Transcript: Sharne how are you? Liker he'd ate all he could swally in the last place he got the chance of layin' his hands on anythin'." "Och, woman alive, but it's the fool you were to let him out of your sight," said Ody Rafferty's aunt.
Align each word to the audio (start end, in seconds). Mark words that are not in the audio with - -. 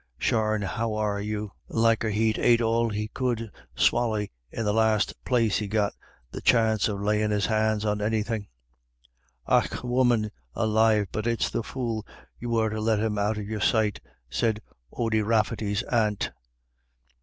Sharne 0.19 0.63
how 0.63 0.95
are 0.95 1.21
you? 1.21 1.51
Liker 1.67 2.09
he'd 2.09 2.39
ate 2.39 2.59
all 2.59 2.89
he 2.89 3.07
could 3.09 3.51
swally 3.75 4.31
in 4.51 4.65
the 4.65 4.73
last 4.73 5.13
place 5.23 5.57
he 5.59 5.67
got 5.67 5.93
the 6.31 6.41
chance 6.41 6.87
of 6.87 6.99
layin' 6.99 7.29
his 7.29 7.45
hands 7.45 7.85
on 7.85 8.01
anythin'." 8.01 8.47
"Och, 9.45 9.83
woman 9.83 10.31
alive, 10.55 11.05
but 11.11 11.27
it's 11.27 11.51
the 11.51 11.61
fool 11.61 12.03
you 12.39 12.49
were 12.49 12.71
to 12.71 12.81
let 12.81 12.97
him 12.99 13.19
out 13.19 13.37
of 13.37 13.47
your 13.47 13.61
sight," 13.61 13.99
said 14.27 14.59
Ody 14.91 15.21
Rafferty's 15.21 15.83
aunt. 15.83 16.31